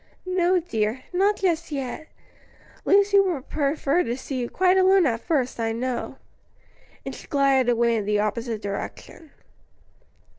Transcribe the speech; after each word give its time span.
"No, 0.25 0.59
dear, 0.59 1.03
not 1.13 1.35
just 1.35 1.71
yet. 1.71 2.07
Lucy 2.85 3.19
would 3.19 3.49
prefer 3.49 4.01
to 4.01 4.17
see 4.17 4.39
you 4.39 4.49
quite 4.49 4.75
alone 4.75 5.05
at 5.05 5.19
first, 5.21 5.59
I 5.59 5.73
know." 5.73 6.17
And 7.05 7.13
she 7.13 7.27
glided 7.27 7.69
away 7.69 7.95
in 7.97 8.05
the 8.05 8.17
opposite 8.17 8.63
direction. 8.63 9.29